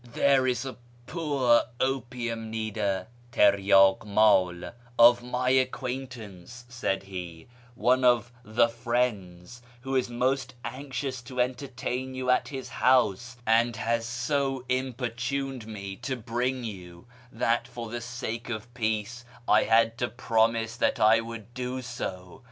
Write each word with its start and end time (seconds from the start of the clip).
"There 0.03 0.47
is 0.47 0.65
a 0.65 0.77
poor 1.05 1.61
opium 1.79 2.49
kneader 2.51 3.05
{tirydk 3.31 3.99
mdl) 3.99 4.73
of 4.97 5.21
my 5.21 5.49
acquaintance," 5.51 6.65
said 6.67 7.03
he," 7.03 7.47
one 7.75 8.03
of' 8.03 8.31
the 8.61 8.67
Friends,' 8.67 9.61
who 9.81 9.95
is 9.95 10.09
most 10.09 10.55
anxious 10.65 11.21
to 11.21 11.39
entertain 11.39 12.15
you 12.15 12.31
at 12.31 12.47
his 12.47 12.69
house, 12.69 13.37
and 13.45 13.75
has 13.75 14.07
so 14.07 14.65
importuned 14.67 15.67
me 15.67 15.95
to 15.97 16.15
bring 16.15 16.63
you, 16.63 17.05
that 17.31 17.67
for 17.67 17.89
the 17.91 18.01
sake 18.01 18.49
of 18.49 18.73
peace 18.73 19.23
I 19.47 19.65
had 19.65 19.99
to 19.99 20.07
promise 20.07 20.77
that 20.77 20.99
I 20.99 21.19
would 21.19 21.53
do 21.53 21.83
so. 21.83 22.39